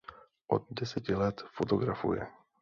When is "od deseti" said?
0.55-1.15